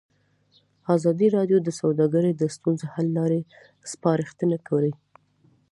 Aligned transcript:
ازادي 0.95 1.27
راډیو 1.37 1.57
د 1.63 1.69
سوداګري 1.79 2.31
د 2.35 2.43
ستونزو 2.55 2.85
حل 2.93 3.07
لارې 3.17 3.39
سپارښتنې 3.91 4.57
کړي. 4.67 4.93